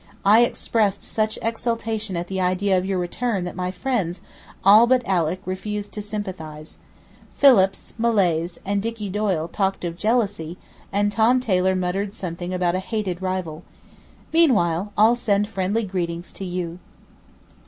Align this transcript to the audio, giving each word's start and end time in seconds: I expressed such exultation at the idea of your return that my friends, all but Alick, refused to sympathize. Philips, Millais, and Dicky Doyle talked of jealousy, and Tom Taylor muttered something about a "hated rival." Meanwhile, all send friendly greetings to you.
I 0.25 0.39
expressed 0.41 1.03
such 1.03 1.37
exultation 1.43 2.17
at 2.17 2.25
the 2.25 2.41
idea 2.41 2.75
of 2.75 2.87
your 2.87 2.97
return 2.97 3.43
that 3.43 3.55
my 3.55 3.69
friends, 3.69 4.19
all 4.63 4.87
but 4.87 5.05
Alick, 5.05 5.41
refused 5.45 5.91
to 5.91 6.01
sympathize. 6.01 6.79
Philips, 7.35 7.93
Millais, 7.99 8.49
and 8.65 8.81
Dicky 8.81 9.09
Doyle 9.09 9.47
talked 9.47 9.85
of 9.85 9.95
jealousy, 9.97 10.57
and 10.91 11.11
Tom 11.11 11.39
Taylor 11.39 11.75
muttered 11.75 12.15
something 12.15 12.51
about 12.51 12.73
a 12.73 12.79
"hated 12.79 13.21
rival." 13.21 13.63
Meanwhile, 14.33 14.91
all 14.97 15.13
send 15.13 15.47
friendly 15.47 15.83
greetings 15.83 16.33
to 16.33 16.45
you. 16.45 16.79